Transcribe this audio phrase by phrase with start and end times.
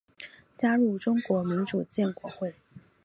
[0.57, 2.55] 加入中国民主建国会。